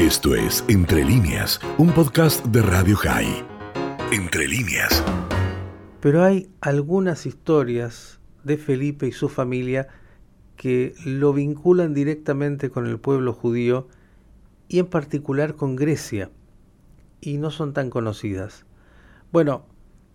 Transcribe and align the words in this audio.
Esto 0.00 0.34
es 0.34 0.64
Entre 0.68 1.04
líneas, 1.04 1.60
un 1.76 1.92
podcast 1.92 2.42
de 2.46 2.62
Radio 2.62 2.96
High. 2.96 3.44
Entre 4.10 4.48
líneas. 4.48 5.04
Pero 6.00 6.24
hay 6.24 6.48
algunas 6.62 7.26
historias 7.26 8.18
de 8.42 8.56
Felipe 8.56 9.06
y 9.08 9.12
su 9.12 9.28
familia 9.28 9.88
que 10.56 10.94
lo 11.04 11.34
vinculan 11.34 11.92
directamente 11.92 12.70
con 12.70 12.86
el 12.86 12.98
pueblo 12.98 13.34
judío 13.34 13.88
y 14.68 14.78
en 14.78 14.86
particular 14.86 15.54
con 15.54 15.76
Grecia, 15.76 16.30
y 17.20 17.36
no 17.36 17.50
son 17.50 17.74
tan 17.74 17.90
conocidas. 17.90 18.64
Bueno, 19.32 19.66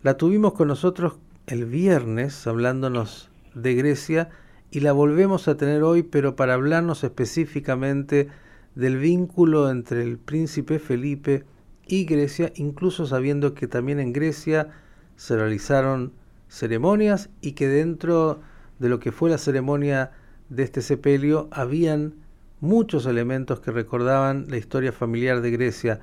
la 0.02 0.18
tuvimos 0.18 0.54
con 0.54 0.68
nosotros 0.68 1.20
el 1.46 1.66
viernes 1.66 2.48
hablándonos 2.48 3.30
de 3.54 3.76
Grecia 3.76 4.30
y 4.72 4.80
la 4.80 4.94
volvemos 4.94 5.48
a 5.48 5.58
tener 5.58 5.84
hoy, 5.84 6.02
pero 6.02 6.36
para 6.36 6.56
hablarnos 6.56 7.04
específicamente 7.04 8.30
del 8.76 8.98
vínculo 8.98 9.70
entre 9.70 10.04
el 10.04 10.18
príncipe 10.18 10.80
Felipe 10.80 11.44
y 11.88 12.06
Grecia, 12.06 12.52
incluso 12.56 13.06
sabiendo 13.06 13.54
que 13.54 13.68
también 13.68 14.00
en 14.00 14.14
Grecia 14.14 14.70
se 15.16 15.36
realizaron 15.36 16.14
ceremonias 16.50 17.30
y 17.42 17.54
que 17.54 17.68
dentro 17.68 18.42
de 18.80 18.90
lo 18.90 19.00
que 19.00 19.12
fue 19.12 19.30
la 19.30 19.38
ceremonia 19.38 20.12
de 20.50 20.64
este 20.64 20.82
sepelio 20.82 21.48
habían 21.52 22.16
muchos 22.60 23.06
elementos 23.06 23.60
que 23.60 23.72
recordaban 23.72 24.46
la 24.50 24.58
historia 24.58 24.92
familiar 24.92 25.42
de 25.42 25.52
Grecia. 25.52 26.00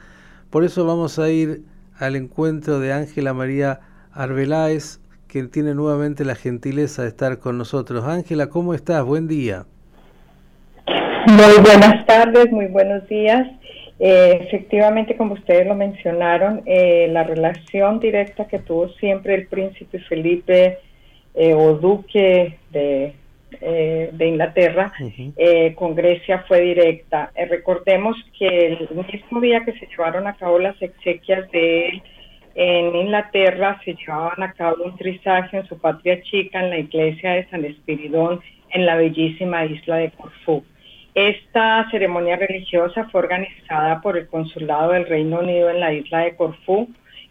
Por 0.50 0.64
eso 0.64 0.86
vamos 0.86 1.18
a 1.18 1.30
ir 1.30 1.64
al 1.98 2.16
encuentro 2.16 2.80
de 2.80 2.92
Ángela 2.92 3.34
María 3.34 3.80
Arbeláez, 4.12 5.00
que 5.28 5.44
tiene 5.44 5.74
nuevamente 5.74 6.24
la 6.24 6.34
gentileza 6.34 7.02
de 7.02 7.08
estar 7.08 7.38
con 7.38 7.56
nosotros. 7.56 8.04
Ángela, 8.04 8.48
¿cómo 8.48 8.74
estás? 8.74 9.04
Buen 9.04 9.28
día. 9.28 9.66
Muy 11.32 11.62
buenas 11.62 12.04
tardes, 12.04 12.52
muy 12.52 12.66
buenos 12.66 13.08
días. 13.08 13.48
Eh, 13.98 14.38
efectivamente, 14.42 15.16
como 15.16 15.32
ustedes 15.32 15.66
lo 15.66 15.74
mencionaron, 15.74 16.60
eh, 16.66 17.08
la 17.10 17.22
relación 17.24 18.00
directa 18.00 18.46
que 18.46 18.58
tuvo 18.58 18.90
siempre 19.00 19.36
el 19.36 19.46
príncipe 19.46 19.98
Felipe 20.00 20.76
eh, 21.34 21.54
o 21.54 21.72
duque 21.72 22.58
de, 22.70 23.14
de 23.60 24.26
Inglaterra 24.26 24.92
con 25.76 25.94
Grecia 25.94 26.44
fue 26.46 26.60
directa. 26.60 27.32
recordemos 27.48 28.14
que 28.38 28.66
el 28.66 28.88
mismo 29.10 29.40
día 29.40 29.64
que 29.64 29.72
se 29.72 29.86
llevaron 29.86 30.26
a 30.26 30.34
cabo 30.34 30.58
las 30.58 30.80
exequias 30.82 31.50
de 31.50 31.88
él 31.88 32.02
en 32.54 32.94
Inglaterra, 32.94 33.80
se 33.86 33.94
llevaban 33.94 34.42
a 34.42 34.52
cabo 34.52 34.84
un 34.84 34.96
trisagio 34.98 35.60
en 35.60 35.66
su 35.66 35.78
patria 35.78 36.20
chica, 36.24 36.62
en 36.62 36.68
la 36.68 36.78
iglesia 36.78 37.32
de 37.32 37.48
San 37.48 37.64
Espiridón, 37.64 38.42
en 38.68 38.84
la 38.84 38.96
bellísima 38.96 39.64
isla 39.64 39.96
de 39.96 40.10
Corfú. 40.10 40.62
Esta 41.14 41.88
ceremonia 41.90 42.36
religiosa 42.36 43.08
fue 43.10 43.20
organizada 43.20 44.00
por 44.00 44.16
el 44.16 44.28
Consulado 44.28 44.92
del 44.92 45.06
Reino 45.06 45.40
Unido 45.40 45.68
en 45.68 45.80
la 45.80 45.92
isla 45.92 46.20
de 46.20 46.36
Corfú, 46.36 46.88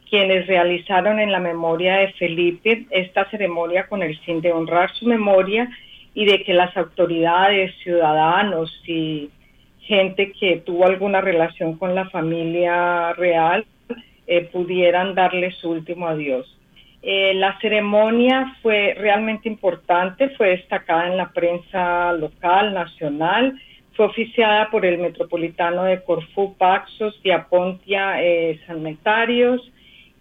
quienes 0.08 0.46
realizaron 0.46 1.20
en 1.20 1.32
la 1.32 1.40
memoria 1.40 1.96
de 1.96 2.14
Felipe 2.14 2.86
esta 2.92 3.28
ceremonia 3.32 3.88
con 3.88 4.04
el 4.04 4.20
fin 4.20 4.42
de 4.42 4.52
honrar 4.52 4.92
su 4.92 5.08
memoria 5.08 5.68
y 6.14 6.26
de 6.26 6.44
que 6.44 6.54
las 6.54 6.76
autoridades, 6.78 7.74
ciudadanos 7.82 8.72
y 8.86 9.32
gente 9.80 10.32
que 10.34 10.58
tuvo 10.58 10.86
alguna 10.86 11.22
relación 11.22 11.78
con 11.78 11.96
la 11.96 12.08
familia 12.10 13.14
real 13.14 13.66
eh, 14.28 14.42
pudieran 14.52 15.16
darle 15.16 15.52
su 15.52 15.72
último 15.72 16.08
adiós. 16.08 16.58
Eh, 17.02 17.34
la 17.34 17.58
ceremonia 17.60 18.58
fue 18.62 18.94
realmente 18.96 19.50
importante, 19.50 20.30
fue 20.38 20.50
destacada 20.50 21.08
en 21.08 21.18
la 21.18 21.32
prensa 21.32 22.14
local, 22.14 22.76
nacional, 22.76 23.60
fue 24.02 24.08
oficiada 24.08 24.72
por 24.72 24.84
el 24.84 24.98
metropolitano 24.98 25.84
de 25.84 26.02
Corfú, 26.02 26.56
Paxos, 26.58 27.22
Diapontia, 27.22 28.24
eh, 28.24 28.60
Sanitarios. 28.66 29.62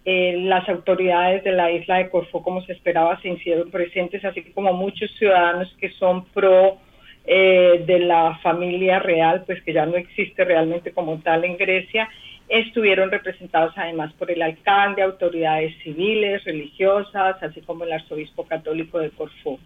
Eh, 0.05 0.35
las 0.43 0.69
autoridades 0.69 1.43
de 1.43 1.51
la 1.51 1.71
isla 1.71 1.97
de 1.97 2.11
Corfú, 2.11 2.43
como 2.43 2.61
se 2.61 2.73
esperaba, 2.73 3.19
se 3.21 3.29
hicieron 3.29 3.71
presentes, 3.71 4.23
así 4.23 4.43
como 4.53 4.73
muchos 4.73 5.09
ciudadanos 5.17 5.75
que 5.79 5.89
son 5.93 6.25
pro 6.25 6.77
eh, 7.25 7.83
de 7.87 7.99
la 8.01 8.37
familia 8.43 8.99
real, 8.99 9.45
pues 9.47 9.63
que 9.63 9.73
ya 9.73 9.87
no 9.87 9.95
existe 9.95 10.45
realmente 10.45 10.91
como 10.91 11.17
tal 11.17 11.43
en 11.43 11.57
Grecia, 11.57 12.07
estuvieron 12.49 13.09
representados 13.09 13.73
además 13.77 14.13
por 14.13 14.29
el 14.29 14.43
alcalde, 14.43 15.01
autoridades 15.01 15.73
civiles, 15.81 16.43
religiosas, 16.43 17.41
así 17.41 17.61
como 17.61 17.83
el 17.83 17.93
arzobispo 17.93 18.45
católico 18.45 18.99
de 18.99 19.09
Corfú. 19.09 19.59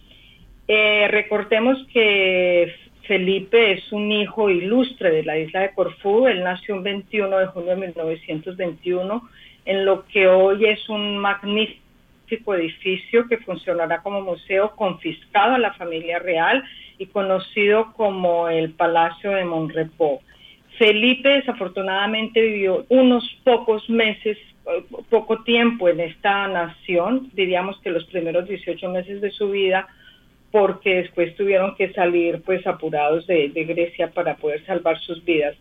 Eh, 0.70 1.09
recordemos 1.09 1.78
que 1.92 2.74
Felipe 3.08 3.74
es 3.74 3.92
un 3.92 4.12
hijo 4.12 4.50
ilustre 4.50 5.12
de 5.12 5.24
la 5.24 5.38
isla 5.38 5.62
de 5.62 5.74
Corfú. 5.74 6.28
Él 6.28 6.44
nació 6.44 6.76
el 6.76 6.82
21 6.82 7.38
de 7.38 7.46
junio 7.48 7.70
de 7.72 7.88
1921 7.88 9.30
en 9.66 9.86
lo 9.86 10.06
que 10.06 10.28
hoy 10.28 10.66
es 10.66 10.88
un 10.90 11.18
magnífico 11.18 12.56
edificio 12.56 13.28
que 13.28 13.38
funcionará 13.38 14.02
como 14.02 14.22
museo 14.22 14.76
confiscado 14.76 15.56
a 15.56 15.60
la 15.60 15.74
familia 15.74 16.20
real 16.20 16.64
y 16.98 17.08
conocido 17.08 17.94
como 17.94 18.50
el 18.50 18.72
Palacio 18.72 19.32
de 19.32 19.46
Monrepó. 19.46 20.22
Felipe 20.78 21.30
desafortunadamente 21.30 22.42
vivió 22.42 22.86
unos 22.90 23.24
pocos 23.44 23.90
meses, 23.90 24.38
poco 25.10 25.44
tiempo 25.44 25.88
en 25.90 26.00
esta 26.00 26.48
nación, 26.48 27.30
diríamos 27.34 27.80
que 27.82 27.92
los 27.92 28.06
primeros 28.06 28.48
18 28.48 28.90
meses 28.90 29.22
de 29.22 29.32
su 29.32 29.52
vida, 29.52 29.88
porque 30.56 31.02
después 31.02 31.36
tuvieron 31.36 31.76
que 31.76 31.92
salir 31.92 32.42
pues 32.46 32.66
apurados 32.66 33.28
de, 33.28 33.50
Grecia 33.50 34.12
para 34.12 34.38
poder 34.38 34.66
salvar 34.66 34.98
sus 35.02 35.22
vidas. 35.26 35.54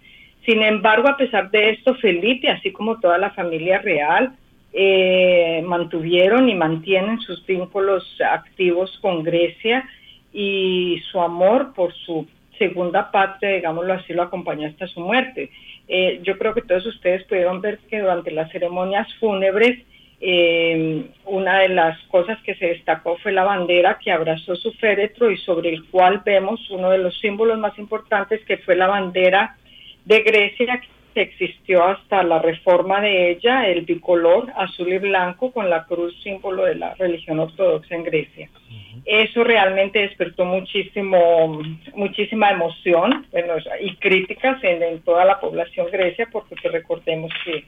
Sin 0.47 0.62
embargo, 0.62 1.09
a 1.09 1.16
pesar 1.16 1.50
de 1.50 1.71
esto, 1.71 1.97
Felipe, 1.97 2.49
así 2.49 2.71
como 2.71 3.00
toda 3.00 3.19
la 3.19 3.31
familia 3.31 3.81
real, 3.81 4.37
eh, 4.72 5.65
mantuvieron 5.66 6.49
y 6.49 6.54
mantienen 6.54 7.19
sus 7.22 7.44
vínculos 7.44 8.04
activos 8.25 8.97
con 9.03 9.25
Grecia 9.25 9.84
y 10.33 11.03
su 11.10 11.21
amor 11.21 11.75
por 11.75 11.93
su 11.93 12.28
segunda 12.56 13.10
patria, 13.10 13.56
digámoslo 13.56 13.94
así, 13.94 14.12
lo 14.12 14.22
acompañó 14.22 14.69
hasta 14.69 14.87
su 14.87 15.00
muerte. 15.00 15.50
Eh, 15.88 16.21
yo 16.22 16.38
creo 16.38 16.54
que 16.54 16.62
todos 16.62 16.87
ustedes 16.87 17.25
pudieron 17.25 17.60
ver 17.60 17.81
que 17.91 17.99
durante 17.99 18.31
las 18.31 18.49
ceremonias 18.53 19.12
fúnebres 19.19 19.77
eh, 20.26 21.04
una 21.26 21.58
de 21.58 21.68
las 21.68 21.98
cosas 22.04 22.38
que 22.44 22.54
se 22.54 22.68
destacó 22.68 23.18
fue 23.18 23.30
la 23.30 23.44
bandera 23.44 23.98
que 24.02 24.10
abrazó 24.10 24.56
su 24.56 24.72
féretro 24.72 25.30
y 25.30 25.36
sobre 25.36 25.68
el 25.68 25.84
cual 25.90 26.22
vemos 26.24 26.70
uno 26.70 26.88
de 26.88 26.96
los 26.96 27.18
símbolos 27.20 27.58
más 27.58 27.78
importantes 27.78 28.42
que 28.46 28.56
fue 28.56 28.74
la 28.74 28.86
bandera 28.86 29.58
de 30.06 30.22
Grecia 30.22 30.80
que 31.12 31.20
existió 31.20 31.84
hasta 31.84 32.22
la 32.22 32.38
reforma 32.38 33.02
de 33.02 33.32
ella, 33.32 33.68
el 33.68 33.82
bicolor 33.82 34.50
azul 34.56 34.94
y 34.94 34.98
blanco 34.98 35.52
con 35.52 35.68
la 35.68 35.84
cruz 35.84 36.18
símbolo 36.22 36.64
de 36.64 36.76
la 36.76 36.94
religión 36.94 37.38
ortodoxa 37.41 37.94
en 37.94 38.04
Grecia. 38.04 38.48
Eso 39.04 39.44
realmente 39.44 39.98
despertó 39.98 40.46
muchísimo, 40.46 41.60
muchísima 41.94 42.50
emoción 42.50 43.26
y 43.80 43.94
críticas 43.96 44.64
en, 44.64 44.82
en, 44.82 45.02
toda 45.02 45.26
la 45.26 45.38
población 45.38 45.88
grecia 45.92 46.26
porque 46.32 46.54
recordemos 46.70 47.30
que 47.44 47.62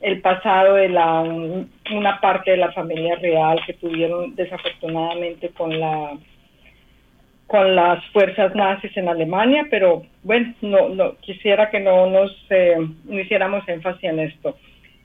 el 0.00 0.20
pasado 0.20 0.74
de 0.74 0.88
la 0.88 1.20
una 1.20 2.20
parte 2.20 2.52
de 2.52 2.56
la 2.56 2.72
familia 2.72 3.16
real 3.16 3.60
que 3.66 3.74
tuvieron 3.74 4.34
desafortunadamente 4.34 5.50
con 5.50 5.78
la 5.78 6.18
con 7.46 7.74
las 7.74 8.04
fuerzas 8.12 8.54
nazis 8.54 8.96
en 8.96 9.08
Alemania, 9.08 9.66
pero 9.68 10.04
bueno, 10.22 10.54
no, 10.60 10.88
no 10.90 11.16
quisiera 11.16 11.68
que 11.68 11.80
no 11.80 12.06
nos 12.08 12.30
eh, 12.48 12.76
hiciéramos 13.10 13.68
énfasis 13.68 14.04
en 14.04 14.20
esto. 14.20 14.56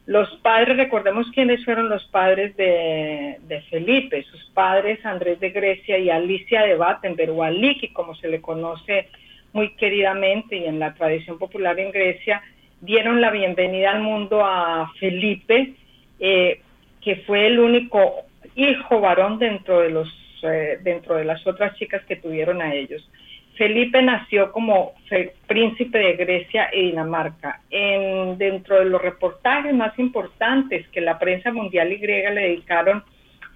Los 0.05 0.29
padres, 0.43 0.77
recordemos 0.77 1.25
quiénes 1.33 1.65
fueron 1.65 1.89
los 1.89 2.05
padres 2.09 2.55
de, 2.55 3.39
de, 3.47 3.61
Felipe, 3.61 4.21
sus 4.29 4.45
padres 4.53 5.03
Andrés 5.03 5.39
de 5.39 5.49
Grecia 5.49 5.97
y 5.97 6.11
Alicia 6.11 6.61
de 6.61 6.75
Battenberg, 6.75 7.31
o 7.31 7.41
Aliki, 7.41 7.87
como 7.91 8.13
se 8.13 8.27
le 8.27 8.39
conoce 8.39 9.09
muy 9.51 9.75
queridamente 9.75 10.57
y 10.57 10.65
en 10.65 10.77
la 10.77 10.93
tradición 10.93 11.39
popular 11.39 11.79
en 11.79 11.91
Grecia, 11.91 12.43
dieron 12.85 13.21
la 13.21 13.31
bienvenida 13.31 13.91
al 13.91 14.01
mundo 14.01 14.45
a 14.45 14.91
Felipe, 14.99 15.73
eh, 16.19 16.61
que 17.01 17.17
fue 17.27 17.47
el 17.47 17.59
único 17.59 18.25
hijo 18.55 19.01
varón 19.01 19.39
dentro 19.39 19.81
de 19.81 19.89
los 19.89 20.07
eh, 20.43 20.77
dentro 20.83 21.15
de 21.15 21.25
las 21.25 21.45
otras 21.47 21.75
chicas 21.75 22.03
que 22.05 22.17
tuvieron 22.17 22.61
a 22.61 22.73
ellos. 22.73 23.09
Felipe 23.55 24.01
nació 24.01 24.51
como 24.51 24.93
príncipe 25.47 25.97
de 25.97 26.13
Grecia 26.13 26.69
e 26.71 26.81
Dinamarca. 26.81 27.61
En, 27.69 28.37
dentro 28.37 28.79
de 28.79 28.85
los 28.85 29.01
reportajes 29.01 29.73
más 29.73 29.97
importantes 29.97 30.87
que 30.89 31.01
la 31.01 31.17
prensa 31.17 31.51
mundial 31.51 31.91
y 31.91 31.97
griega 31.97 32.31
le 32.31 32.41
dedicaron 32.41 33.03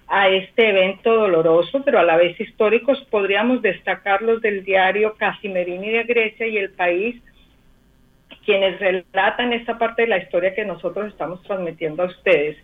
a 0.08 0.28
este 0.28 0.70
evento 0.70 1.14
doloroso, 1.14 1.82
pero 1.84 2.00
a 2.00 2.04
la 2.04 2.16
vez 2.16 2.38
históricos, 2.40 3.06
podríamos 3.10 3.62
destacar 3.62 4.22
los 4.22 4.40
del 4.40 4.64
diario 4.64 5.14
Casimerini 5.16 5.90
de 5.90 6.02
Grecia 6.04 6.46
y 6.48 6.56
El 6.56 6.70
País, 6.70 7.22
quienes 8.44 8.78
relatan 8.80 9.52
esta 9.52 9.78
parte 9.78 10.02
de 10.02 10.08
la 10.08 10.18
historia 10.18 10.54
que 10.54 10.64
nosotros 10.64 11.08
estamos 11.08 11.42
transmitiendo 11.42 12.02
a 12.02 12.06
ustedes. 12.06 12.56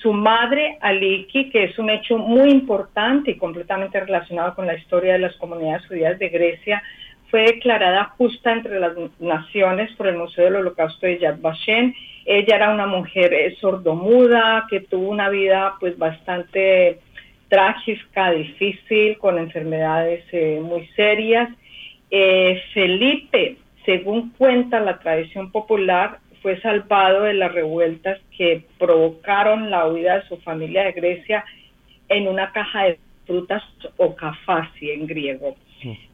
Su 0.00 0.12
madre, 0.12 0.78
Aliki, 0.80 1.50
que 1.50 1.64
es 1.64 1.78
un 1.78 1.90
hecho 1.90 2.18
muy 2.18 2.50
importante 2.50 3.32
y 3.32 3.36
completamente 3.36 3.98
relacionado 3.98 4.54
con 4.54 4.66
la 4.66 4.74
historia 4.74 5.14
de 5.14 5.20
las 5.20 5.36
comunidades 5.36 5.86
judías 5.86 6.18
de 6.18 6.28
Grecia, 6.28 6.82
fue 7.30 7.42
declarada 7.42 8.12
justa 8.16 8.52
entre 8.52 8.78
las 8.78 8.92
naciones 9.18 9.92
por 9.96 10.06
el 10.06 10.16
Museo 10.16 10.44
del 10.44 10.56
Holocausto 10.56 11.06
de 11.06 11.18
Yad 11.18 11.40
Vashem. 11.40 11.92
Ella 12.24 12.56
era 12.56 12.72
una 12.72 12.86
mujer 12.86 13.32
eh, 13.32 13.56
sordomuda 13.60 14.66
que 14.70 14.80
tuvo 14.80 15.10
una 15.10 15.28
vida 15.28 15.74
pues 15.80 15.98
bastante 15.98 17.00
trágica, 17.48 18.30
difícil, 18.30 19.18
con 19.18 19.38
enfermedades 19.38 20.24
eh, 20.32 20.60
muy 20.62 20.86
serias. 20.88 21.48
Eh, 22.10 22.62
Felipe, 22.72 23.56
según 23.86 24.30
cuenta 24.30 24.80
la 24.80 24.98
tradición 24.98 25.50
popular, 25.50 26.18
fue 26.42 26.60
salvado 26.60 27.22
de 27.22 27.34
las 27.34 27.52
revueltas 27.52 28.20
que 28.36 28.64
provocaron 28.78 29.70
la 29.70 29.88
huida 29.88 30.18
de 30.18 30.28
su 30.28 30.36
familia 30.38 30.84
de 30.84 30.92
Grecia 30.92 31.44
en 32.08 32.28
una 32.28 32.52
caja 32.52 32.84
de 32.84 32.98
frutas 33.26 33.62
o 33.96 34.14
cafasi 34.14 34.90
en 34.90 35.06
griego. 35.06 35.56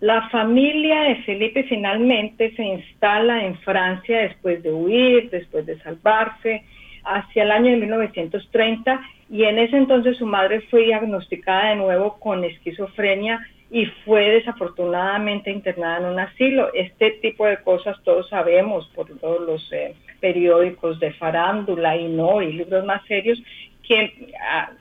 La 0.00 0.28
familia 0.28 1.02
de 1.02 1.16
Felipe 1.22 1.64
finalmente 1.64 2.54
se 2.56 2.62
instala 2.62 3.44
en 3.44 3.56
Francia 3.58 4.20
después 4.20 4.62
de 4.62 4.72
huir, 4.72 5.30
después 5.30 5.64
de 5.66 5.78
salvarse, 5.80 6.64
hacia 7.04 7.42
el 7.42 7.50
año 7.50 7.70
de 7.70 7.78
1930 7.78 9.00
y 9.30 9.44
en 9.44 9.58
ese 9.58 9.76
entonces 9.76 10.16
su 10.18 10.26
madre 10.26 10.60
fue 10.70 10.84
diagnosticada 10.84 11.70
de 11.70 11.76
nuevo 11.76 12.18
con 12.20 12.44
esquizofrenia 12.44 13.40
y 13.72 13.86
fue 14.04 14.30
desafortunadamente 14.30 15.50
internada 15.50 15.98
en 15.98 16.12
un 16.12 16.20
asilo. 16.20 16.72
Este 16.74 17.12
tipo 17.22 17.46
de 17.46 17.56
cosas 17.62 17.96
todos 18.04 18.28
sabemos 18.28 18.86
por 18.94 19.08
todos 19.18 19.40
los 19.40 19.72
eh, 19.72 19.94
periódicos 20.20 21.00
de 21.00 21.14
farándula 21.14 21.96
y 21.96 22.06
no, 22.06 22.42
y 22.42 22.52
libros 22.52 22.84
más 22.84 23.02
serios, 23.06 23.42
que 23.82 24.30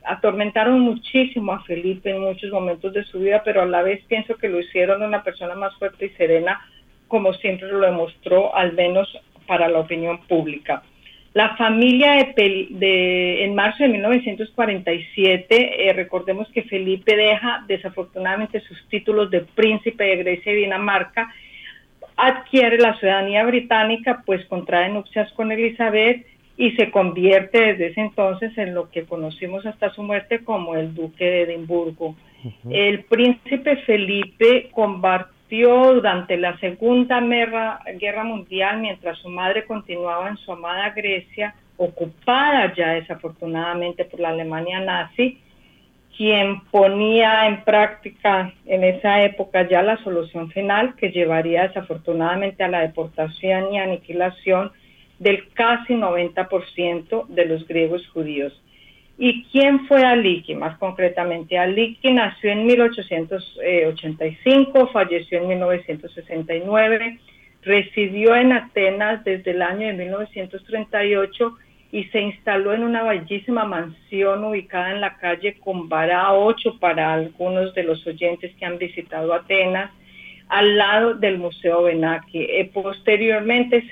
atormentaron 0.06 0.82
muchísimo 0.82 1.54
a 1.54 1.64
Felipe 1.64 2.12
en 2.12 2.20
muchos 2.20 2.52
momentos 2.52 2.92
de 2.94 3.06
su 3.06 3.20
vida, 3.20 3.42
pero 3.46 3.62
a 3.62 3.66
la 3.66 3.82
vez 3.82 4.04
pienso 4.08 4.36
que 4.36 4.50
lo 4.50 4.60
hicieron 4.60 5.02
una 5.02 5.24
persona 5.24 5.56
más 5.56 5.74
fuerte 5.78 6.08
y 6.08 6.10
serena, 6.10 6.60
como 7.08 7.34
siempre 7.34 7.70
lo 7.70 7.80
demostró, 7.80 8.54
al 8.54 8.74
menos 8.74 9.08
para 9.48 9.70
la 9.70 9.80
opinión 9.80 10.20
pública. 10.28 10.84
La 11.34 11.56
familia 11.56 12.34
de, 12.36 13.46
en 13.46 13.56
marzo 13.56 13.84
de 13.84 13.90
1947, 13.90 15.90
eh, 15.90 15.94
recordemos 15.94 16.50
que 16.50 16.64
Felipe 16.64 17.16
deja 17.16 17.64
desafortunadamente 17.68 18.60
sus 18.60 18.86
títulos 18.90 19.32
de 19.32 19.42
príncipe 19.42 20.04
de 20.04 20.18
Grecia 20.18 20.52
y 20.52 20.58
Dinamarca, 20.58 21.34
adquiere 22.18 22.78
la 22.80 23.00
ciudadanía 23.00 23.46
británica, 23.46 24.24
pues 24.26 24.46
contrae 24.48 24.90
nupcias 24.90 25.32
con 25.32 25.54
Elizabeth 25.54 26.26
y 26.58 26.72
se 26.72 26.92
convierte 26.92 27.60
desde 27.60 27.88
ese 27.88 28.02
entonces 28.02 28.56
en 28.58 28.76
lo 28.76 28.92
que 28.92 29.06
conocimos 29.06 29.66
hasta 29.66 29.94
su 29.94 30.04
muerte 30.04 30.44
como 30.44 30.76
el 30.76 30.94
duque 30.94 31.24
de 31.24 31.42
Edimburgo. 31.44 32.14
El 32.70 33.06
príncipe 33.06 33.78
Felipe 33.78 34.70
durante 35.60 36.38
la 36.38 36.58
Segunda 36.60 37.20
Guerra, 37.20 38.24
Mundial, 38.24 38.80
mientras 38.80 39.18
su 39.18 39.30
madre 39.30 39.66
continuaba 39.66 40.30
en 40.30 40.38
su 40.38 40.52
amada 40.54 40.92
Grecia, 40.92 41.54
ocupada 41.76 42.74
ya 42.74 42.92
desafortunadamente 42.92 44.06
por 44.06 44.22
la 44.22 44.30
Alemania 44.30 44.80
nazi, 44.80 45.40
quien 46.16 46.62
ponía 46.72 47.48
en 47.48 47.64
práctica 47.64 48.54
en 48.66 48.84
esa 48.84 49.24
época 49.24 49.68
ya 49.68 49.82
la 49.82 49.98
solución 50.04 50.50
final 50.52 50.96
que 50.96 51.10
llevaría 51.10 51.68
desafortunadamente 51.68 52.64
a 52.64 52.70
la 52.70 52.82
deportación 52.82 53.74
y 53.74 53.80
aniquilación 53.80 54.72
del 55.20 55.50
casi 55.54 55.96
90% 55.96 57.28
de 57.28 57.46
los 57.46 57.68
griegos 57.68 58.08
judíos. 58.10 58.54
¿Y 59.24 59.44
quién 59.52 59.86
fue 59.86 60.04
Aliki? 60.04 60.56
Más 60.56 60.80
concretamente, 60.80 61.56
Aliki 61.56 62.12
nació 62.12 62.54
en 62.54 62.66
1885, 62.66 64.88
falleció 64.88 65.38
en 65.38 65.50
1969, 65.50 67.20
residió 67.62 68.36
en 68.36 68.52
Atenas 68.52 69.24
desde 69.24 69.52
el 69.52 69.62
año 69.62 69.86
de 69.86 69.94
1938 69.94 71.56
y 71.92 72.06
se 72.06 72.20
instaló 72.20 72.74
en 72.74 72.82
una 72.82 73.04
bellísima 73.04 73.64
mansión 73.64 74.44
ubicada 74.44 74.90
en 74.90 75.02
la 75.02 75.16
calle 75.18 75.56
Combará 75.60 76.34
8 76.34 76.80
para 76.80 77.14
algunos 77.14 77.76
de 77.76 77.84
los 77.84 78.08
oyentes 78.08 78.56
que 78.56 78.66
han 78.66 78.80
visitado 78.80 79.36
Atenas, 79.36 79.92
al 80.48 80.80
lado 80.80 81.14
del 81.14 81.38
Museo 81.38 81.84
Benaki. 81.84 82.40
Eh, 82.40 82.72
posteriormente 82.74 83.84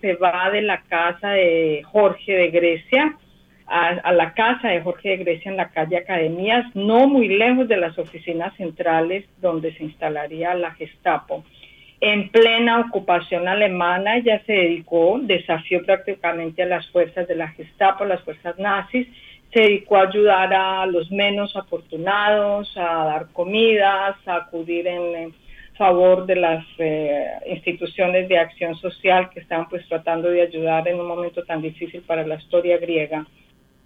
se 0.00 0.14
va 0.14 0.48
de 0.52 0.62
la 0.62 0.80
casa 0.82 1.30
de 1.30 1.82
Jorge 1.84 2.34
de 2.34 2.50
Grecia, 2.50 3.18
a, 3.66 4.12
la 4.12 4.34
casa 4.34 4.68
de 4.68 4.82
Jorge 4.82 5.10
de 5.10 5.16
Grecia 5.18 5.50
en 5.50 5.56
la 5.56 5.70
calle 5.70 5.96
Academías, 5.96 6.64
no 6.74 7.06
muy 7.06 7.28
lejos 7.28 7.68
de 7.68 7.76
las 7.76 7.98
oficinas 7.98 8.54
centrales 8.56 9.24
donde 9.40 9.72
se 9.74 9.84
instalaría 9.84 10.54
la 10.54 10.72
Gestapo. 10.72 11.44
En 12.00 12.28
plena 12.28 12.80
ocupación 12.80 13.48
alemana 13.48 14.18
ya 14.18 14.42
se 14.44 14.52
dedicó, 14.52 15.18
desafió 15.22 15.82
prácticamente 15.84 16.62
a 16.62 16.66
las 16.66 16.86
fuerzas 16.90 17.26
de 17.26 17.36
la 17.36 17.48
Gestapo, 17.48 18.04
las 18.04 18.22
fuerzas 18.22 18.58
nazis, 18.58 19.06
se 19.52 19.60
dedicó 19.60 19.96
a 19.96 20.08
ayudar 20.08 20.52
a 20.52 20.84
los 20.86 21.10
menos 21.10 21.56
afortunados, 21.56 22.76
a 22.76 23.04
dar 23.04 23.28
comidas, 23.32 24.16
a 24.26 24.36
acudir 24.36 24.86
en, 24.86 25.32
favor 25.76 26.24
de 26.24 26.36
las 26.36 26.64
eh, 26.78 27.26
instituciones 27.46 28.28
de 28.28 28.38
acción 28.38 28.76
social 28.76 29.28
que 29.30 29.40
estaban 29.40 29.68
pues 29.68 29.86
tratando 29.88 30.28
de 30.28 30.42
ayudar 30.42 30.86
en 30.86 31.00
un 31.00 31.06
momento 31.06 31.42
tan 31.42 31.60
difícil 31.60 32.02
para 32.02 32.26
la 32.26 32.36
historia 32.36 32.78
griega. 32.78 33.26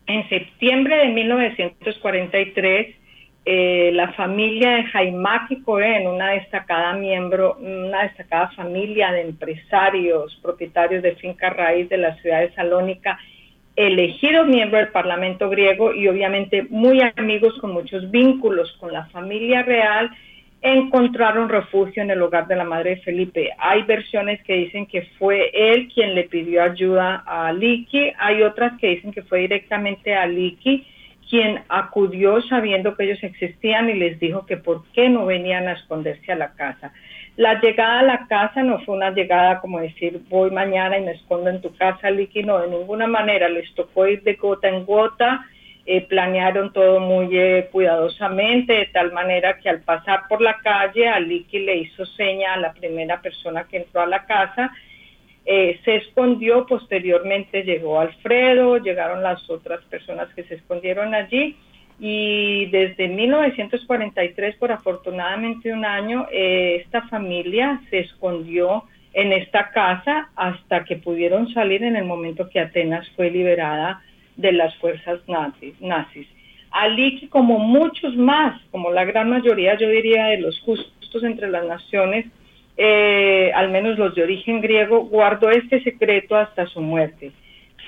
En 0.08 0.26
septiembre 0.30 0.96
de 0.96 1.08
1943, 1.10 2.96
eh, 3.44 3.90
la 3.92 4.10
familia 4.14 4.76
de 4.76 4.84
Jaimaki 4.84 5.60
Cohen, 5.60 6.06
una 6.06 6.30
destacada 6.30 6.94
miembro, 6.94 7.58
una 7.60 8.04
destacada 8.04 8.48
familia 8.52 9.12
de 9.12 9.20
empresarios, 9.20 10.34
propietarios 10.42 11.02
de 11.02 11.14
finca 11.16 11.50
raíz 11.50 11.90
de 11.90 11.98
la 11.98 12.16
ciudad 12.16 12.40
de 12.40 12.54
Salónica, 12.54 13.18
elegido 13.76 14.46
miembro 14.46 14.78
del 14.78 14.88
Parlamento 14.88 15.50
griego 15.50 15.92
y 15.92 16.08
obviamente 16.08 16.66
muy 16.70 17.02
amigos 17.14 17.58
con 17.60 17.72
muchos 17.72 18.10
vínculos 18.10 18.72
con 18.80 18.90
la 18.94 19.04
familia 19.10 19.62
real, 19.62 20.10
encontraron 20.60 21.48
refugio 21.48 22.02
en 22.02 22.10
el 22.10 22.20
hogar 22.20 22.46
de 22.48 22.56
la 22.56 22.64
madre 22.64 22.90
de 22.90 23.02
Felipe. 23.02 23.50
Hay 23.58 23.82
versiones 23.82 24.42
que 24.42 24.54
dicen 24.54 24.86
que 24.86 25.02
fue 25.18 25.50
él 25.54 25.88
quien 25.92 26.14
le 26.14 26.24
pidió 26.24 26.62
ayuda 26.62 27.22
a 27.26 27.52
Liki, 27.52 28.12
hay 28.18 28.42
otras 28.42 28.78
que 28.78 28.88
dicen 28.88 29.12
que 29.12 29.22
fue 29.22 29.40
directamente 29.40 30.14
a 30.14 30.26
Liki 30.26 30.86
quien 31.28 31.62
acudió 31.68 32.40
sabiendo 32.42 32.96
que 32.96 33.04
ellos 33.04 33.22
existían 33.22 33.90
y 33.90 33.94
les 33.94 34.18
dijo 34.18 34.46
que 34.46 34.56
por 34.56 34.84
qué 34.94 35.08
no 35.08 35.26
venían 35.26 35.68
a 35.68 35.72
esconderse 35.72 36.32
a 36.32 36.36
la 36.36 36.54
casa. 36.54 36.92
La 37.36 37.60
llegada 37.60 38.00
a 38.00 38.02
la 38.02 38.26
casa 38.26 38.62
no 38.62 38.80
fue 38.80 38.96
una 38.96 39.10
llegada 39.10 39.60
como 39.60 39.78
decir 39.78 40.22
voy 40.28 40.50
mañana 40.50 40.98
y 40.98 41.04
me 41.04 41.12
escondo 41.12 41.50
en 41.50 41.60
tu 41.60 41.74
casa, 41.76 42.10
Liki, 42.10 42.42
no, 42.42 42.58
de 42.58 42.68
ninguna 42.68 43.06
manera, 43.06 43.48
les 43.48 43.72
tocó 43.74 44.06
ir 44.06 44.22
de 44.22 44.34
gota 44.34 44.68
en 44.68 44.84
gota, 44.86 45.46
eh, 45.90 46.02
planearon 46.02 46.70
todo 46.74 47.00
muy 47.00 47.34
eh, 47.34 47.70
cuidadosamente, 47.72 48.74
de 48.74 48.86
tal 48.92 49.10
manera 49.10 49.56
que 49.56 49.70
al 49.70 49.80
pasar 49.80 50.24
por 50.28 50.42
la 50.42 50.58
calle, 50.58 51.08
Aliki 51.08 51.60
le 51.60 51.78
hizo 51.78 52.04
seña 52.04 52.52
a 52.52 52.56
la 52.58 52.74
primera 52.74 53.22
persona 53.22 53.66
que 53.66 53.78
entró 53.78 54.02
a 54.02 54.06
la 54.06 54.26
casa, 54.26 54.70
eh, 55.46 55.80
se 55.86 55.96
escondió, 55.96 56.66
posteriormente 56.66 57.62
llegó 57.62 58.00
Alfredo, 58.00 58.76
llegaron 58.76 59.22
las 59.22 59.48
otras 59.48 59.82
personas 59.86 60.28
que 60.34 60.42
se 60.42 60.56
escondieron 60.56 61.14
allí. 61.14 61.56
Y 61.98 62.66
desde 62.66 63.08
1943, 63.08 64.56
por 64.56 64.70
afortunadamente 64.70 65.72
un 65.72 65.86
año, 65.86 66.26
esta 66.30 67.08
familia 67.08 67.80
se 67.88 68.00
escondió 68.00 68.84
en 69.14 69.32
esta 69.32 69.70
casa 69.70 70.28
hasta 70.36 70.84
que 70.84 70.96
pudieron 70.96 71.48
salir 71.54 71.82
en 71.82 71.96
el 71.96 72.04
momento 72.04 72.50
que 72.50 72.60
Atenas 72.60 73.08
fue 73.16 73.30
liberada 73.30 74.02
de 74.38 74.52
las 74.52 74.74
fuerzas 74.76 75.20
nazis. 75.28 75.78
nazis. 75.80 76.26
Aliki, 76.70 77.28
como 77.28 77.58
muchos 77.58 78.16
más, 78.16 78.60
como 78.70 78.90
la 78.90 79.04
gran 79.04 79.28
mayoría, 79.28 79.76
yo 79.76 79.88
diría, 79.88 80.26
de 80.26 80.38
los 80.38 80.58
justos 80.60 81.22
entre 81.22 81.50
las 81.50 81.66
naciones, 81.66 82.26
eh, 82.76 83.50
al 83.54 83.70
menos 83.70 83.98
los 83.98 84.14
de 84.14 84.22
origen 84.22 84.60
griego, 84.60 85.00
guardó 85.00 85.50
este 85.50 85.82
secreto 85.82 86.36
hasta 86.36 86.66
su 86.66 86.80
muerte. 86.80 87.32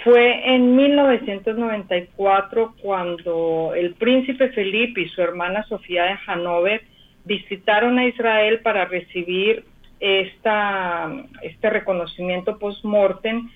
Fue 0.02 0.54
en 0.54 0.76
1994 0.76 2.74
cuando 2.82 3.72
el 3.76 3.94
príncipe 3.94 4.48
Felipe 4.48 5.02
y 5.02 5.08
su 5.08 5.22
hermana 5.22 5.62
Sofía 5.64 6.04
de 6.04 6.18
Hanover 6.26 6.82
visitaron 7.24 7.98
a 7.98 8.06
Israel 8.06 8.60
para 8.60 8.86
recibir 8.86 9.64
esta, 10.00 11.12
este 11.42 11.68
reconocimiento 11.70 12.58
post-mortem 12.58 13.50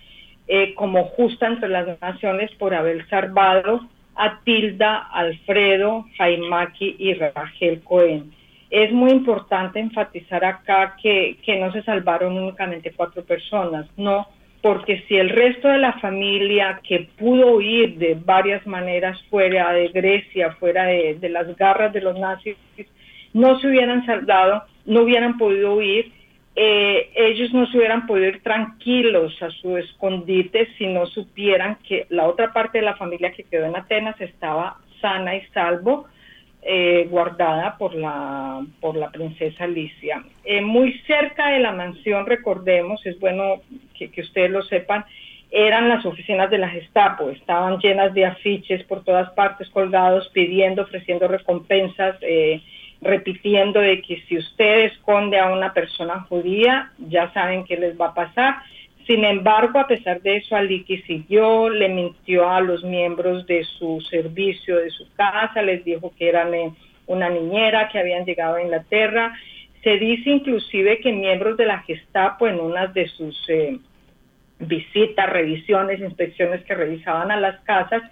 eh, 0.46 0.74
como 0.74 1.04
justa 1.04 1.46
entre 1.46 1.68
las 1.68 2.00
naciones 2.00 2.50
por 2.58 2.74
haber 2.74 3.06
salvado 3.08 3.80
a 4.16 4.40
Tilda, 4.44 5.08
Alfredo, 5.12 6.06
Jaimaki 6.16 6.96
y 6.98 7.14
Rachel 7.14 7.82
Cohen. 7.82 8.32
Es 8.70 8.92
muy 8.92 9.10
importante 9.10 9.80
enfatizar 9.80 10.44
acá 10.44 10.96
que, 11.00 11.38
que 11.44 11.58
no 11.58 11.72
se 11.72 11.82
salvaron 11.82 12.36
únicamente 12.36 12.92
cuatro 12.94 13.24
personas, 13.24 13.86
no, 13.96 14.26
porque 14.62 15.04
si 15.06 15.16
el 15.16 15.28
resto 15.28 15.68
de 15.68 15.78
la 15.78 15.92
familia 15.94 16.80
que 16.82 17.08
pudo 17.18 17.56
huir 17.56 17.98
de 17.98 18.14
varias 18.14 18.66
maneras 18.66 19.20
fuera 19.30 19.72
de 19.72 19.88
Grecia, 19.88 20.52
fuera 20.52 20.84
de, 20.84 21.16
de 21.20 21.28
las 21.28 21.54
garras 21.56 21.92
de 21.92 22.00
los 22.00 22.18
nazis, 22.18 22.56
no 23.32 23.58
se 23.58 23.68
hubieran 23.68 24.06
salvado, 24.06 24.64
no 24.86 25.02
hubieran 25.02 25.36
podido 25.38 25.74
huir, 25.74 26.12
eh, 26.56 27.10
ellos 27.16 27.52
no 27.52 27.66
se 27.66 27.78
hubieran 27.78 28.06
podido 28.06 28.28
ir 28.28 28.42
tranquilos 28.42 29.42
a 29.42 29.50
su 29.50 29.76
escondite 29.76 30.68
si 30.78 30.86
no 30.86 31.06
supieran 31.06 31.78
que 31.86 32.06
la 32.10 32.26
otra 32.26 32.52
parte 32.52 32.78
de 32.78 32.84
la 32.84 32.96
familia 32.96 33.32
que 33.32 33.42
quedó 33.42 33.66
en 33.66 33.76
Atenas 33.76 34.20
estaba 34.20 34.78
sana 35.00 35.34
y 35.34 35.42
salvo, 35.52 36.06
eh, 36.62 37.06
guardada 37.10 37.76
por 37.76 37.94
la, 37.94 38.64
princesa 39.12 39.64
Alicia. 39.64 40.22
Eh, 40.44 40.62
muy 40.62 40.98
cerca 41.06 41.48
de 41.48 41.58
la 41.58 41.72
mansión, 41.72 42.24
recordemos, 42.24 43.04
es 43.04 43.18
bueno 43.20 43.60
que, 43.98 44.10
que 44.10 44.22
ustedes 44.22 44.50
lo 44.50 44.62
sepan, 44.62 45.04
eran 45.50 45.88
las 45.88 46.04
oficinas 46.04 46.50
de 46.50 46.58
la 46.58 46.68
Gestapo, 46.68 47.30
estaban 47.30 47.78
llenas 47.78 48.12
de 48.12 48.26
afiches 48.26 48.82
por 48.84 49.04
todas 49.04 49.30
partes 49.34 49.68
colgados, 49.70 50.28
pidiendo, 50.30 50.82
ofreciendo 50.82 51.28
recompensas, 51.28 52.16
eh, 52.22 52.60
repitiendo 53.04 53.80
de 53.80 54.00
que 54.00 54.22
si 54.22 54.38
usted 54.38 54.86
esconde 54.86 55.38
a 55.38 55.52
una 55.52 55.74
persona 55.74 56.20
judía, 56.20 56.90
ya 56.98 57.30
saben 57.32 57.64
qué 57.64 57.76
les 57.76 58.00
va 58.00 58.06
a 58.08 58.14
pasar. 58.14 58.56
Sin 59.06 59.24
embargo, 59.24 59.78
a 59.78 59.86
pesar 59.86 60.22
de 60.22 60.38
eso, 60.38 60.56
Aliki 60.56 61.02
siguió, 61.02 61.68
le 61.68 61.90
mintió 61.90 62.48
a 62.48 62.62
los 62.62 62.82
miembros 62.82 63.46
de 63.46 63.62
su 63.64 64.00
servicio, 64.08 64.78
de 64.78 64.88
su 64.90 65.06
casa, 65.12 65.60
les 65.60 65.84
dijo 65.84 66.12
que 66.18 66.30
eran 66.30 66.54
eh, 66.54 66.72
una 67.06 67.28
niñera, 67.28 67.90
que 67.90 67.98
habían 67.98 68.24
llegado 68.24 68.56
a 68.56 68.62
Inglaterra. 68.62 69.34
Se 69.82 69.98
dice 69.98 70.30
inclusive 70.30 70.98
que 71.00 71.12
miembros 71.12 71.58
de 71.58 71.66
la 71.66 71.80
Gestapo 71.80 72.48
en 72.48 72.58
una 72.58 72.86
de 72.86 73.06
sus 73.08 73.36
eh, 73.50 73.78
visitas, 74.58 75.28
revisiones, 75.28 76.00
inspecciones 76.00 76.64
que 76.64 76.74
realizaban 76.74 77.30
a 77.30 77.38
las 77.38 77.60
casas, 77.60 78.02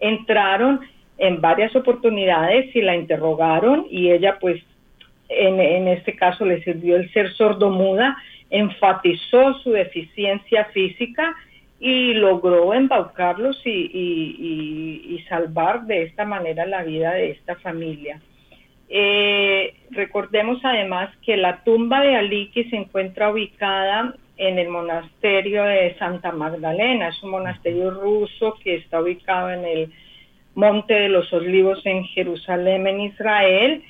entraron 0.00 0.80
en 1.20 1.40
varias 1.40 1.76
oportunidades 1.76 2.74
y 2.74 2.80
la 2.80 2.96
interrogaron 2.96 3.86
y 3.90 4.10
ella 4.10 4.38
pues 4.40 4.60
en, 5.28 5.60
en 5.60 5.86
este 5.86 6.16
caso 6.16 6.46
le 6.46 6.64
sirvió 6.64 6.96
el 6.96 7.12
ser 7.12 7.30
sordomuda, 7.34 8.16
enfatizó 8.48 9.54
su 9.62 9.70
deficiencia 9.70 10.64
física 10.66 11.36
y 11.78 12.14
logró 12.14 12.72
embaucarlos 12.72 13.60
y, 13.64 13.70
y, 13.70 15.14
y, 15.14 15.22
salvar 15.28 15.82
de 15.82 16.04
esta 16.04 16.24
manera 16.24 16.66
la 16.66 16.82
vida 16.82 17.12
de 17.12 17.30
esta 17.30 17.54
familia. 17.56 18.20
Eh, 18.88 19.74
recordemos 19.90 20.58
además 20.64 21.10
que 21.24 21.36
la 21.36 21.62
tumba 21.64 22.00
de 22.00 22.16
Aliki 22.16 22.64
se 22.64 22.76
encuentra 22.76 23.30
ubicada 23.30 24.14
en 24.36 24.58
el 24.58 24.68
monasterio 24.68 25.64
de 25.64 25.94
Santa 25.98 26.32
Magdalena, 26.32 27.08
es 27.08 27.22
un 27.22 27.30
monasterio 27.30 27.90
ruso 27.90 28.56
que 28.64 28.76
está 28.76 29.00
ubicado 29.00 29.50
en 29.50 29.64
el 29.64 29.92
Monte 30.60 30.94
de 30.94 31.08
los 31.08 31.32
Olivos 31.32 31.80
en 31.86 32.04
Jerusalén, 32.04 32.86
en 32.86 33.00
Israel. 33.00 33.82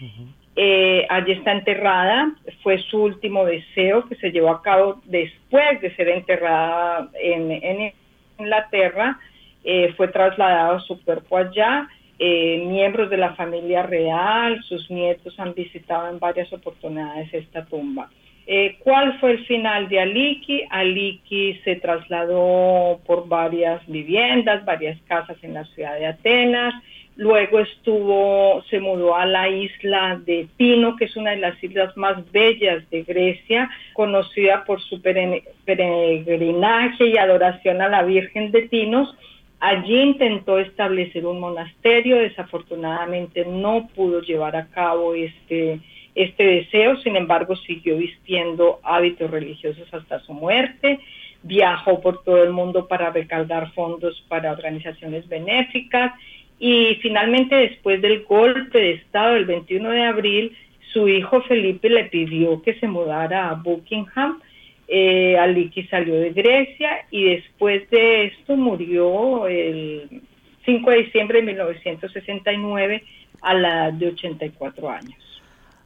Eh, 0.55 1.05
allí 1.09 1.33
está 1.33 1.53
enterrada, 1.53 2.33
fue 2.63 2.79
su 2.79 3.03
último 3.03 3.45
deseo 3.45 4.07
que 4.07 4.15
se 4.17 4.31
llevó 4.31 4.51
a 4.51 4.63
cabo 4.63 5.01
después 5.05 5.81
de 5.81 5.95
ser 5.97 6.09
enterrada 6.09 7.09
en, 7.21 7.51
en 7.51 7.93
Inglaterra. 8.39 9.19
Eh, 9.65 9.93
fue 9.97 10.09
trasladado 10.09 10.79
su 10.81 11.03
cuerpo 11.05 11.37
allá. 11.37 11.89
Eh, 12.19 12.65
miembros 12.67 13.11
de 13.11 13.17
la 13.17 13.35
familia 13.35 13.83
real, 13.83 14.63
sus 14.69 14.91
nietos 14.91 15.39
han 15.41 15.55
visitado 15.55 16.09
en 16.09 16.19
varias 16.19 16.53
oportunidades 16.53 17.33
esta 17.33 17.65
tumba. 17.65 18.11
Eh, 18.47 18.77
¿Cuál 18.81 19.19
fue 19.21 19.33
el 19.33 19.47
final 19.47 19.89
de 19.89 20.01
Aliki? 20.01 20.65
Aliki 20.71 21.61
se 21.65 21.77
trasladó 21.77 23.01
por 23.07 23.29
varias 23.29 23.87
viviendas, 23.87 24.65
varias 24.65 25.01
casas 25.03 25.37
en 25.43 25.55
la 25.55 25.65
ciudad 25.67 25.99
de 25.99 26.07
Atenas. 26.07 26.75
Luego 27.17 27.59
estuvo, 27.59 28.63
se 28.71 28.81
mudó 28.81 29.15
a 29.15 29.27
la 29.27 29.49
isla 29.49 30.21
de 30.25 30.49
Tino, 30.57 30.97
que 30.97 31.05
es 31.05 31.17
una 31.17 31.33
de 31.33 31.37
las 31.37 31.63
islas 31.63 31.95
más 31.97 32.31
bellas 32.33 32.89
de 32.89 33.03
Grecia, 33.03 33.69
conocida 33.93 34.65
por 34.65 34.81
su 34.81 35.03
peregrinaje 35.03 37.07
y 37.07 37.19
adoración 37.19 37.83
a 37.83 37.89
la 37.89 38.03
Virgen 38.05 38.53
de 38.53 38.69
Tinos. 38.69 39.15
Allí 39.59 40.01
intentó 40.01 40.59
establecer 40.59 41.27
un 41.27 41.39
monasterio, 41.39 42.17
desafortunadamente 42.17 43.45
no 43.45 43.89
pudo 43.95 44.23
llevar 44.23 44.57
a 44.57 44.69
cabo 44.69 45.15
este, 45.15 45.81
este 46.15 46.45
deseo, 46.45 46.97
sin 46.99 47.17
embargo, 47.17 47.57
siguió 47.57 47.97
vistiendo 47.97 48.81
hábitos 48.83 49.31
religiosos 49.31 49.93
hasta 49.93 50.21
su 50.21 50.33
muerte, 50.33 51.01
viajó 51.43 52.01
por 52.01 52.23
todo 52.23 52.43
el 52.43 52.51
mundo 52.51 52.89
para 52.89 53.11
recaudar 53.11 53.73
fondos 53.73 54.25
para 54.29 54.53
organizaciones 54.53 55.29
benéficas 55.29 56.13
y 56.59 56.97
finalmente 56.97 57.57
después 57.57 58.03
del 58.03 58.25
golpe 58.25 58.79
de 58.79 58.91
Estado 58.93 59.35
del 59.35 59.47
21 59.47 59.91
de 59.91 60.03
abril, 60.03 60.57
su 60.93 61.09
hijo 61.09 61.41
Felipe 61.43 61.89
le 61.89 62.05
pidió 62.05 62.61
que 62.61 62.75
se 62.75 62.87
mudara 62.87 63.49
a 63.49 63.55
Buckingham. 63.55 64.41
Eh, 64.87 65.39
Aliki 65.39 65.85
salió 65.85 66.15
de 66.17 66.31
Grecia 66.31 67.07
y 67.11 67.25
después 67.25 67.89
de 67.91 68.25
esto 68.25 68.57
murió 68.57 69.47
el 69.47 70.21
5 70.67 70.91
de 70.91 70.97
diciembre 70.99 71.39
de 71.41 71.47
1969 71.47 73.05
a 73.41 73.55
la 73.55 73.69
edad 73.69 73.93
de 73.95 74.09
84 74.09 74.91
años. 74.91 75.30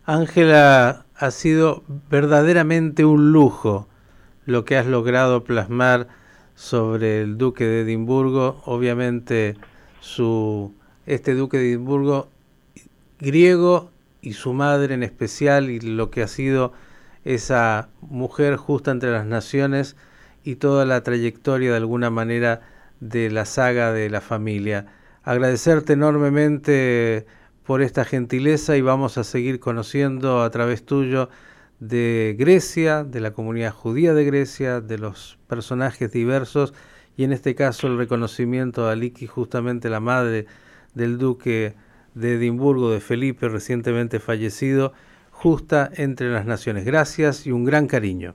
Ángela, 0.07 1.07
ha 1.17 1.31
sido 1.31 1.83
verdaderamente 2.11 3.07
un 3.07 3.33
lujo 3.33 3.89
lo 4.45 4.67
que 4.67 4.77
has 4.77 4.87
logrado 4.87 5.45
plasmar 5.45 6.09
sobre 6.55 7.23
el 7.23 7.39
duque 7.39 7.65
de 7.65 7.81
Edimburgo, 7.81 8.61
obviamente 8.67 9.57
su 10.01 10.75
este 11.07 11.35
duque 11.35 11.57
de 11.57 11.71
Edimburgo 11.71 12.29
griego 13.19 13.91
y 14.21 14.35
su 14.35 14.53
madre 14.53 14.93
en 14.93 15.03
especial 15.03 15.71
y 15.71 15.81
lo 15.81 16.11
que 16.11 16.23
ha 16.23 16.29
sido 16.29 16.75
esa 17.25 17.89
mujer 18.03 18.57
justa 18.57 18.91
entre 18.91 19.11
las 19.11 19.25
naciones 19.25 19.97
y 20.43 20.57
toda 20.57 20.85
la 20.85 21.03
trayectoria 21.03 21.71
de 21.71 21.77
alguna 21.79 22.11
manera 22.11 22.61
de 23.01 23.31
la 23.31 23.47
saga 23.47 23.93
de 23.93 24.11
la 24.11 24.21
familia. 24.21 24.87
Agradecerte 25.23 25.95
enormemente 25.95 27.27
por 27.65 27.83
esta 27.83 28.05
gentileza 28.05 28.77
y 28.77 28.81
vamos 28.81 29.19
a 29.19 29.25
seguir 29.25 29.59
conociendo 29.59 30.43
a 30.43 30.51
través 30.51 30.85
tuyo 30.85 31.29
de 31.81 32.37
Grecia, 32.39 33.05
de 33.05 33.21
la 33.21 33.33
comunidad 33.33 33.73
judía 33.73 34.15
de 34.15 34.25
Grecia, 34.25 34.81
de 34.81 34.99
los 34.99 35.39
personajes 35.47 36.13
diversos 36.13 36.75
y 37.17 37.25
en 37.25 37.33
este 37.33 37.55
caso 37.55 37.87
el 37.87 37.99
reconocimiento 37.99 38.87
a 38.87 38.93
Aliki, 38.93 39.27
justamente 39.27 39.89
la 39.89 40.01
madre 40.01 40.47
del 40.95 41.19
duque 41.19 41.75
de 42.15 42.35
Edimburgo, 42.35 42.91
de 42.91 43.01
Felipe, 43.01 43.49
recientemente 43.49 44.21
fallecido, 44.21 44.93
justa 45.31 45.91
entre 45.95 46.31
las 46.31 46.47
naciones. 46.47 46.85
Gracias 46.85 47.47
y 47.47 47.53
un 47.53 47.65
gran 47.65 47.87
cariño. 47.87 48.35